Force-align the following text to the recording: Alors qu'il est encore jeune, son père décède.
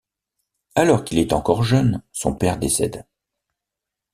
Alors 0.73 1.03
qu'il 1.03 1.19
est 1.19 1.31
encore 1.31 1.61
jeune, 1.61 2.01
son 2.11 2.33
père 2.33 2.57
décède. 2.57 3.05